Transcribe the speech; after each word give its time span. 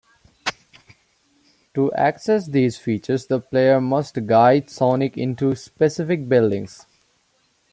To 1.75 1.93
access 1.93 2.47
these 2.47 2.75
features, 2.79 3.27
the 3.27 3.39
player 3.39 3.79
must 3.79 4.25
guide 4.25 4.67
Sonic 4.71 5.15
into 5.15 5.53
specific 5.53 6.27
buildings. 6.27 6.87